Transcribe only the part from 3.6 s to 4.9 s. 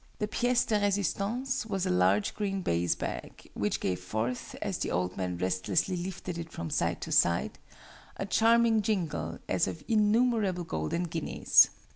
gave forth, as the